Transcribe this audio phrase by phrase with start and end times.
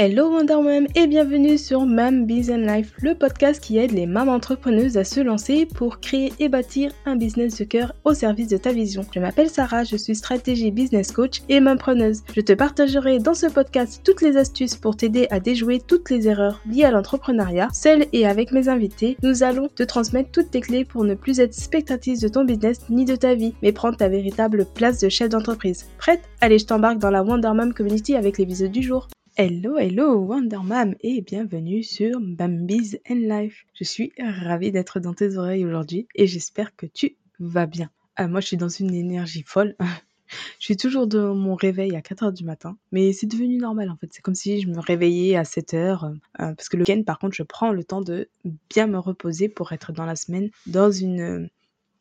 [0.00, 4.34] Hello Wonder Mom et bienvenue sur Mam Business Life, le podcast qui aide les mamans
[4.34, 8.58] entrepreneuses à se lancer pour créer et bâtir un business de cœur au service de
[8.58, 9.04] ta vision.
[9.12, 12.22] Je m'appelle Sarah, je suis stratégie business coach et mampreneuse.
[12.32, 16.28] Je te partagerai dans ce podcast toutes les astuces pour t'aider à déjouer toutes les
[16.28, 17.66] erreurs liées à l'entrepreneuriat.
[17.72, 21.40] Seule et avec mes invités, nous allons te transmettre toutes tes clés pour ne plus
[21.40, 25.08] être spectatrice de ton business ni de ta vie, mais prendre ta véritable place de
[25.08, 25.86] chef d'entreprise.
[25.98, 26.22] Prête?
[26.40, 29.08] Allez, je t'embarque dans la Wonder Mom Community avec l'épisode du jour.
[29.40, 33.66] Hello, hello Wonder Mom et bienvenue sur Bambi's and Life.
[33.72, 37.88] Je suis ravie d'être dans tes oreilles aujourd'hui et j'espère que tu vas bien.
[38.16, 39.76] Ah, moi, je suis dans une énergie folle.
[40.58, 43.96] je suis toujours de mon réveil à 4h du matin, mais c'est devenu normal en
[43.96, 44.08] fait.
[44.10, 47.36] C'est comme si je me réveillais à 7h, euh, parce que le week-end, par contre,
[47.36, 48.28] je prends le temps de
[48.68, 51.46] bien me reposer pour être dans la semaine dans une euh,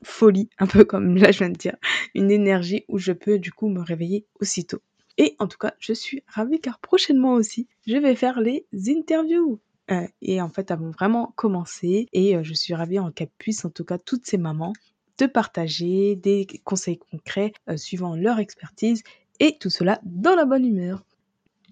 [0.02, 1.76] folie, un peu comme là je viens de dire,
[2.16, 4.82] une énergie où je peux du coup me réveiller aussitôt.
[5.18, 9.60] Et en tout cas, je suis ravie car prochainement aussi, je vais faire les interviews.
[9.90, 13.64] Euh, et en fait, vont vraiment commencer et euh, je suis ravie en qu'elles puissent,
[13.64, 14.74] en tout cas toutes ces mamans,
[15.18, 19.04] de partager des conseils concrets euh, suivant leur expertise
[19.40, 21.04] et tout cela dans la bonne humeur.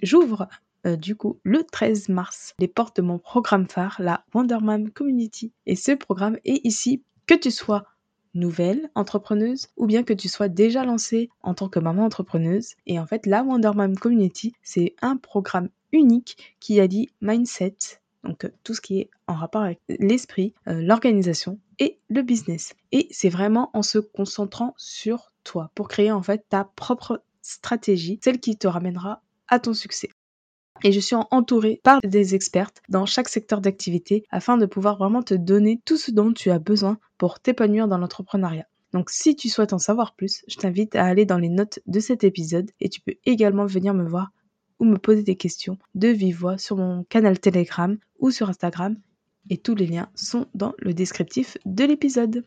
[0.02, 0.48] J'ouvre
[1.00, 5.52] du coup le 13 mars les portes de mon programme phare, la Wonderman Community.
[5.66, 7.86] Et ce programme est ici que tu sois
[8.36, 12.76] nouvelle entrepreneuse ou bien que tu sois déjà lancée en tant que maman entrepreneuse.
[12.86, 17.78] Et en fait, la Wonder Mom Community, c'est un programme unique qui a dit mindset,
[18.24, 22.76] donc euh, tout ce qui est en rapport avec l'esprit, euh, l'organisation et le business.
[22.92, 28.20] Et c'est vraiment en se concentrant sur toi pour créer en fait ta propre stratégie,
[28.24, 30.10] celle qui te ramènera à ton succès
[30.84, 35.24] et je suis entourée par des expertes dans chaque secteur d'activité afin de pouvoir vraiment
[35.24, 38.68] te donner tout ce dont tu as besoin pour t'épanouir dans l'entrepreneuriat.
[38.94, 42.00] Donc si tu souhaites en savoir plus, je t'invite à aller dans les notes de
[42.00, 44.32] cet épisode et tu peux également venir me voir
[44.80, 48.98] ou me poser des questions de vive voix sur mon canal Telegram ou sur Instagram
[49.50, 52.46] et tous les liens sont dans le descriptif de l'épisode.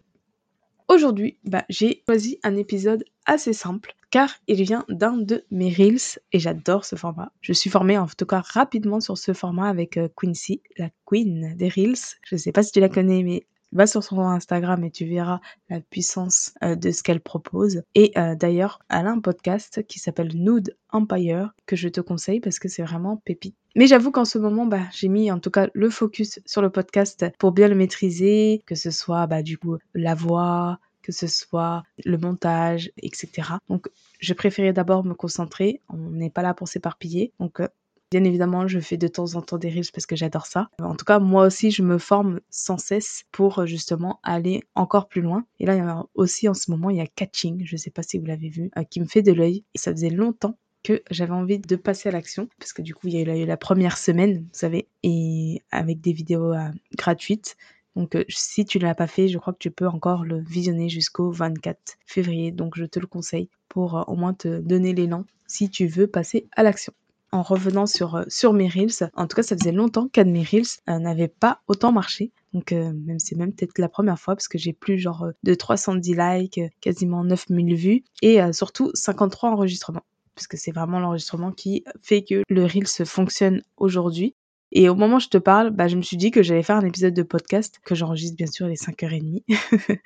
[0.88, 6.20] Aujourd'hui, bah, j'ai choisi un épisode assez simple car il vient d'un de mes reels
[6.32, 7.32] et j'adore ce format.
[7.40, 11.56] Je suis formée en tout cas rapidement sur ce format avec euh, Quincy, la queen
[11.56, 12.16] des reels.
[12.24, 15.04] Je ne sais pas si tu la connais mais va sur son Instagram et tu
[15.04, 17.82] verras la puissance euh, de ce qu'elle propose.
[17.94, 22.40] Et euh, d'ailleurs, elle a un podcast qui s'appelle Nude Empire que je te conseille
[22.40, 23.56] parce que c'est vraiment pépite.
[23.76, 26.70] Mais j'avoue qu'en ce moment, bah, j'ai mis en tout cas le focus sur le
[26.70, 31.26] podcast pour bien le maîtriser, que ce soit bah, du coup la voix, que ce
[31.26, 33.48] soit le montage, etc.
[33.68, 33.88] Donc,
[34.20, 35.80] je préférais d'abord me concentrer.
[35.88, 37.32] On n'est pas là pour s'éparpiller.
[37.38, 37.68] Donc, euh,
[38.10, 40.70] Bien évidemment, je fais de temps en temps des reels parce que j'adore ça.
[40.80, 45.08] En tout cas, moi aussi, je me forme sans cesse pour euh, justement aller encore
[45.08, 45.44] plus loin.
[45.60, 47.78] Et là, il y a aussi en ce moment, il y a Catching, je ne
[47.78, 49.64] sais pas si vous l'avez vu, euh, qui me fait de l'œil.
[49.74, 53.08] Et ça faisait longtemps que j'avais envie de passer à l'action parce que du coup,
[53.08, 56.54] il y a eu la, première semaine, vous savez, et avec des vidéos
[56.96, 57.58] gratuites.
[57.98, 60.38] Donc euh, si tu ne l'as pas fait, je crois que tu peux encore le
[60.38, 62.52] visionner jusqu'au 24 février.
[62.52, 66.06] Donc je te le conseille pour euh, au moins te donner l'élan si tu veux
[66.06, 66.92] passer à l'action.
[67.32, 70.78] En revenant sur, euh, sur mes Reels, en tout cas ça faisait longtemps qu'un Reels
[70.86, 72.30] n'avait pas autant marché.
[72.54, 76.14] Donc même c'est même peut-être la première fois parce que j'ai plus genre de 310
[76.16, 80.04] likes, quasiment 9000 vues et surtout 53 enregistrements
[80.34, 84.36] puisque c'est vraiment l'enregistrement qui fait que le Reels fonctionne aujourd'hui.
[84.72, 86.76] Et au moment où je te parle, bah, je me suis dit que j'allais faire
[86.76, 89.42] un épisode de podcast, que j'enregistre bien sûr les 5h30.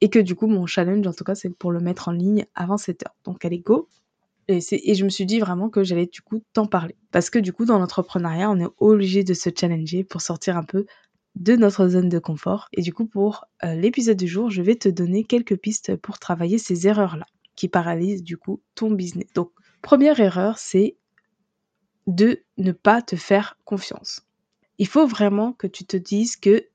[0.00, 2.46] et que du coup, mon challenge, en tout cas, c'est pour le mettre en ligne
[2.54, 3.04] avant 7h.
[3.24, 3.88] Donc, allez, go
[4.48, 6.96] et, je me suis dit vraiment que j'allais du coup t'en parler.
[7.10, 10.64] Parce que du coup, dans l'entrepreneuriat, on est obligé de se challenger pour sortir un
[10.64, 10.86] peu
[11.36, 12.68] de notre zone de confort.
[12.72, 16.18] Et du coup, pour euh, l'épisode du jour, je vais te donner quelques pistes pour
[16.18, 17.26] travailler ces erreurs-là
[17.56, 19.26] qui paralysent du coup ton business.
[19.34, 20.96] Donc, première erreur, c'est
[22.06, 24.22] de ne pas te faire confiance.
[24.78, 26.66] Il faut vraiment que tu te dises que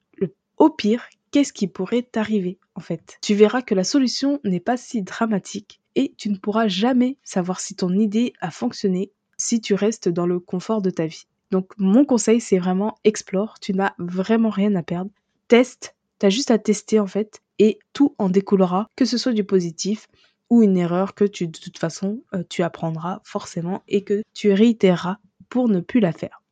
[0.57, 3.17] au pire, qu'est-ce qui pourrait t'arriver en fait?
[3.21, 7.59] Tu verras que la solution n'est pas si dramatique et tu ne pourras jamais savoir
[7.59, 11.27] si ton idée a fonctionné si tu restes dans le confort de ta vie.
[11.51, 15.11] Donc mon conseil c'est vraiment explore, tu n'as vraiment rien à perdre.
[15.47, 19.33] Teste, tu as juste à tester en fait et tout en découlera, que ce soit
[19.33, 20.07] du positif
[20.49, 24.51] ou une erreur que tu, de toute façon euh, tu apprendras forcément et que tu
[24.51, 25.17] réitéreras
[25.65, 26.43] ne plus la faire.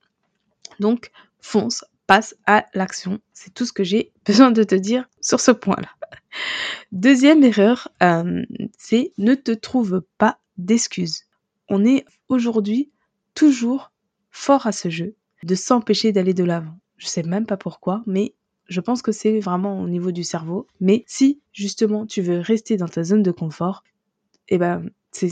[0.80, 1.12] Donc
[1.42, 3.20] fonce, passe à l'action.
[3.34, 5.90] C'est tout ce que j'ai besoin de te dire sur ce point-là.
[6.92, 8.44] Deuxième erreur, euh,
[8.78, 11.24] c'est ne te trouve pas d'excuses.
[11.70, 12.92] On est aujourd'hui
[13.34, 13.92] toujours
[14.32, 16.78] fort à ce jeu de s'empêcher d'aller de l'avant.
[16.98, 18.34] Je sais même pas pourquoi, mais
[18.68, 20.68] je pense que c'est vraiment au niveau du cerveau.
[20.80, 23.84] Mais si justement tu veux rester dans ta zone de confort,
[24.50, 24.90] eh ben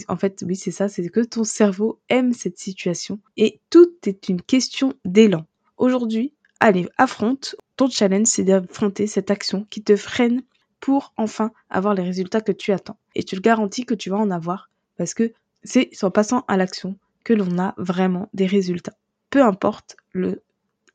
[0.07, 4.29] En fait, oui, c'est ça, c'est que ton cerveau aime cette situation et tout est
[4.29, 5.45] une question d'élan.
[5.77, 7.55] Aujourd'hui, allez, affronte.
[7.75, 10.43] Ton challenge, c'est d'affronter cette action qui te freine
[10.79, 12.97] pour enfin avoir les résultats que tu attends.
[13.15, 15.33] Et tu le garantis que tu vas en avoir parce que
[15.63, 18.93] c'est en passant à l'action que l'on a vraiment des résultats.
[19.29, 20.43] Peu importe le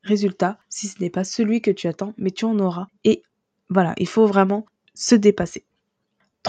[0.02, 2.87] résultat, si ce n'est pas celui que tu attends, mais tu en auras.
[3.05, 3.23] Et
[3.70, 5.64] voilà, il faut vraiment se dépasser.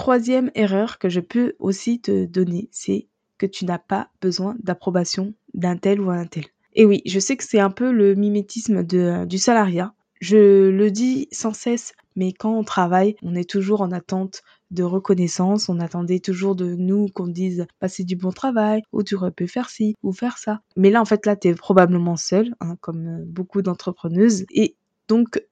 [0.00, 3.06] Troisième erreur que je peux aussi te donner, c'est
[3.36, 6.46] que tu n'as pas besoin d'approbation d'un tel ou un tel.
[6.72, 9.92] Et oui, je sais que c'est un peu le mimétisme de, du salariat.
[10.22, 14.82] Je le dis sans cesse, mais quand on travaille, on est toujours en attente de
[14.82, 19.16] reconnaissance, on attendait toujours de nous qu'on dise bah, c'est du bon travail, ou tu
[19.16, 20.62] aurais pu faire ci, ou faire ça.
[20.76, 24.76] Mais là, en fait, là, tu es probablement seule, hein, comme euh, beaucoup d'entrepreneuses, et
[25.08, 25.42] donc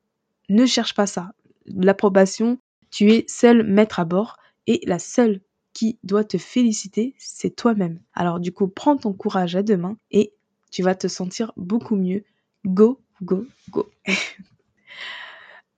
[0.49, 1.33] ne cherche pas ça.
[1.67, 2.59] L'approbation,
[2.91, 4.37] tu es seul maître à bord,
[4.67, 5.41] et la seule
[5.73, 8.01] qui doit te féliciter, c'est toi-même.
[8.15, 10.33] Alors du coup, prends ton courage à deux mains et
[10.71, 12.25] tu vas te sentir beaucoup mieux.
[12.67, 13.89] Go, go, go.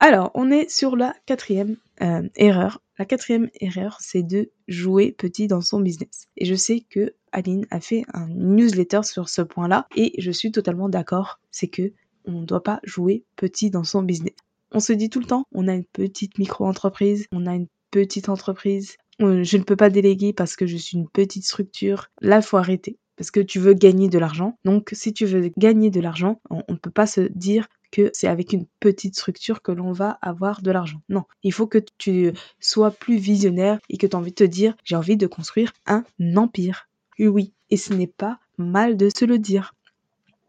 [0.03, 2.81] Alors, on est sur la quatrième euh, erreur.
[2.99, 6.29] La quatrième erreur, c'est de jouer petit dans son business.
[6.39, 10.53] Et je sais que Aline a fait un newsletter sur ce point-là et je suis
[10.53, 11.39] totalement d'accord.
[11.51, 11.93] C'est que
[12.25, 14.35] on ne doit pas jouer petit dans son business.
[14.73, 18.29] On se dit tout le temps, on a une petite micro-entreprise, on a une petite
[18.29, 22.09] entreprise, je ne peux pas déléguer parce que je suis une petite structure.
[22.21, 24.59] Là, faut arrêter parce que tu veux gagner de l'argent.
[24.65, 28.29] Donc, si tu veux gagner de l'argent, on ne peut pas se dire que c'est
[28.29, 31.03] avec une petite structure que l'on va avoir de l'argent.
[31.09, 34.45] Non, il faut que tu sois plus visionnaire et que tu as envie de te
[34.45, 36.05] dire, j'ai envie de construire un
[36.37, 36.89] empire.
[37.19, 39.75] Oui, et ce n'est pas mal de se le dire.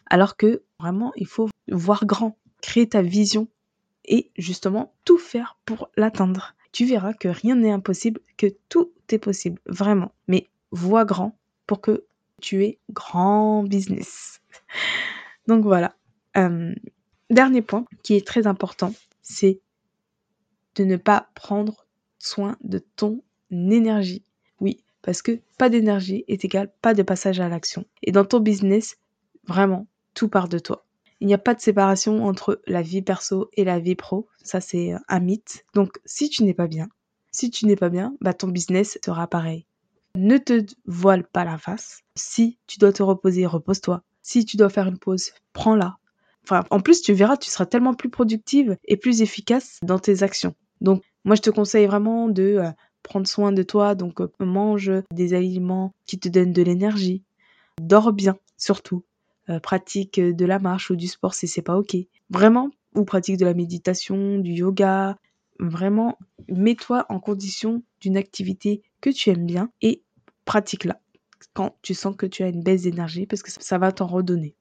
[0.06, 3.48] Alors que vraiment, il faut voir grand, créer ta vision
[4.06, 6.56] et justement tout faire pour l'atteindre.
[6.72, 10.14] Tu verras que rien n'est impossible, que tout est possible, vraiment.
[10.28, 11.38] Mais vois grand
[11.68, 12.06] pour que
[12.42, 14.42] tu aies grand business.
[15.48, 15.96] Donc voilà.
[16.38, 16.74] Euh,
[17.32, 19.62] Dernier point qui est très important, c'est
[20.76, 21.88] de ne pas prendre
[22.20, 24.26] soin de ton énergie.
[24.60, 27.86] Oui, parce que pas d'énergie est égal pas de passage à l'action.
[28.04, 28.98] Et dans ton business,
[29.46, 30.86] vraiment, tout part de toi.
[31.22, 34.28] Il n'y a pas de séparation entre la vie perso et la vie pro.
[34.44, 35.66] Ça, c'est un mythe.
[35.74, 36.90] Donc, si tu n'es pas bien,
[37.32, 39.66] si tu n'es pas bien, bah, ton business sera pareil.
[40.16, 42.02] Ne te voile pas la face.
[42.18, 44.04] Si tu dois te reposer, repose-toi.
[44.22, 45.98] Si tu dois faire une pause, prends-la
[46.70, 50.56] en plus, tu verras, tu seras tellement plus productive et plus efficace dans tes actions.
[50.82, 52.72] Donc, moi, je te conseille vraiment de euh,
[53.04, 53.96] prendre soin de toi.
[53.96, 57.24] Donc, euh, mange des aliments qui te donnent de l'énergie.
[57.82, 59.04] Dors bien, surtout.
[59.52, 61.98] Euh, pratique de la marche ou du sport si c'est pas ok.
[62.30, 65.18] Vraiment, ou pratique de la méditation, du yoga.
[65.60, 66.18] Vraiment,
[66.48, 70.04] mets-toi en condition d'une activité que tu aimes bien et
[70.46, 71.00] pratique-la
[71.54, 74.56] quand tu sens que tu as une baisse d'énergie parce que ça va t'en redonner.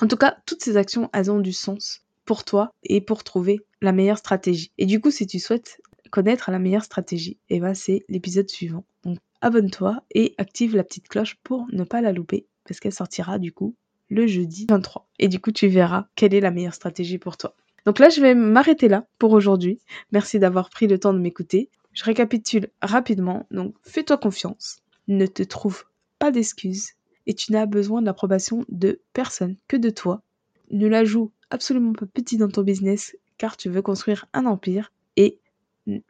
[0.00, 3.60] En tout cas, toutes ces actions, elles ont du sens pour toi et pour trouver
[3.82, 4.72] la meilleure stratégie.
[4.78, 8.84] Et du coup, si tu souhaites connaître la meilleure stratégie, eh ben c'est l'épisode suivant.
[9.04, 13.38] Donc abonne-toi et active la petite cloche pour ne pas la louper parce qu'elle sortira
[13.38, 13.76] du coup
[14.12, 15.08] le jeudi 23.
[15.18, 17.54] Et du coup, tu verras quelle est la meilleure stratégie pour toi.
[17.86, 19.80] Donc là, je vais m'arrêter là pour aujourd'hui.
[20.12, 21.70] Merci d'avoir pris le temps de m'écouter.
[21.92, 23.46] Je récapitule rapidement.
[23.50, 24.80] Donc, fais-toi confiance.
[25.08, 25.84] Ne te trouve
[26.18, 26.90] pas d'excuses
[27.26, 30.22] et tu n'as besoin de l'approbation de personne que de toi.
[30.70, 34.92] Ne la joue absolument pas petit dans ton business car tu veux construire un empire
[35.16, 35.40] et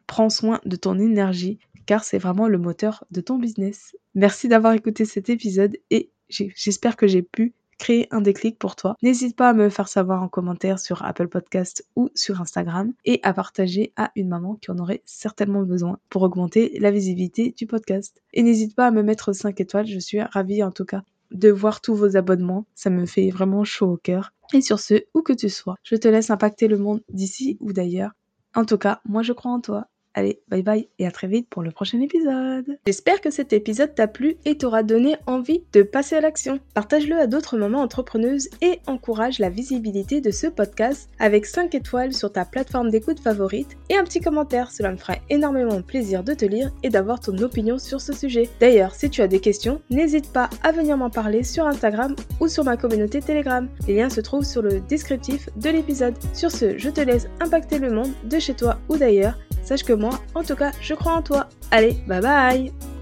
[0.07, 3.95] prends soin de ton énergie car c'est vraiment le moteur de ton business.
[4.13, 8.95] Merci d'avoir écouté cet épisode et j'espère que j'ai pu créer un déclic pour toi.
[9.01, 13.19] N'hésite pas à me faire savoir en commentaire sur Apple Podcast ou sur Instagram et
[13.23, 17.67] à partager à une maman qui en aurait certainement besoin pour augmenter la visibilité du
[17.67, 18.21] podcast.
[18.33, 21.03] Et n'hésite pas à me mettre 5 étoiles, je suis ravie en tout cas
[21.33, 24.33] de voir tous vos abonnements, ça me fait vraiment chaud au cœur.
[24.53, 27.73] Et sur ce, où que tu sois, je te laisse impacter le monde d'ici ou
[27.73, 28.11] d'ailleurs.
[28.55, 31.47] En tout cas, moi je crois en toi Allez, bye bye et à très vite
[31.49, 32.77] pour le prochain épisode.
[32.85, 36.59] J'espère que cet épisode t'a plu et t'aura donné envie de passer à l'action.
[36.75, 42.13] Partage-le à d'autres mamans entrepreneuses et encourage la visibilité de ce podcast avec 5 étoiles
[42.13, 44.71] sur ta plateforme d'écoute favorite et un petit commentaire.
[44.71, 48.49] Cela me fera énormément plaisir de te lire et d'avoir ton opinion sur ce sujet.
[48.59, 52.47] D'ailleurs, si tu as des questions, n'hésite pas à venir m'en parler sur Instagram ou
[52.47, 53.67] sur ma communauté Telegram.
[53.87, 56.13] Les liens se trouvent sur le descriptif de l'épisode.
[56.33, 59.93] Sur ce, je te laisse impacter le monde de chez toi ou d'ailleurs Sache que
[59.93, 61.47] moi, en tout cas, je crois en toi.
[61.71, 62.92] Allez, bye bye